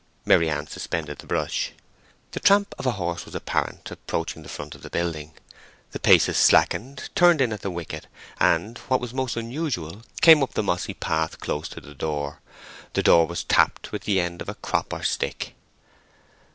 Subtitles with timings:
[0.25, 1.73] Maryann suspended the brush.
[2.31, 5.33] The tramp of a horse was apparent, approaching the front of the building.
[5.91, 8.07] The paces slackened, turned in at the wicket,
[8.39, 12.39] and, what was most unusual, came up the mossy path close to the door.
[12.93, 15.53] The door was tapped with the end of a crop or stick.